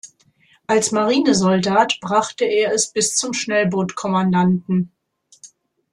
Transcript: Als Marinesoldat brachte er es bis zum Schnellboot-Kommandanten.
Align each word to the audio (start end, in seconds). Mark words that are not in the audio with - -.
Als 0.65 0.91
Marinesoldat 0.91 1.99
brachte 2.01 2.43
er 2.45 2.73
es 2.73 2.91
bis 2.91 3.15
zum 3.15 3.33
Schnellboot-Kommandanten. 3.33 4.91